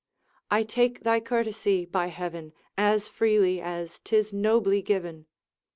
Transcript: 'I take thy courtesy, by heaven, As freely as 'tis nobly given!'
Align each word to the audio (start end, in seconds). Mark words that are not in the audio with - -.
'I 0.49 0.63
take 0.63 1.01
thy 1.01 1.19
courtesy, 1.19 1.85
by 1.85 2.07
heaven, 2.07 2.53
As 2.75 3.07
freely 3.07 3.61
as 3.61 3.99
'tis 4.03 4.33
nobly 4.33 4.81
given!' 4.81 5.27